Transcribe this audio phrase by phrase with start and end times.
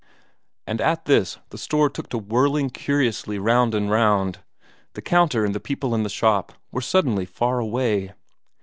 [0.65, 4.39] And at this the store took to whirling curiously round and round;
[4.93, 8.11] the counter and the people in the shop were suddenly far away.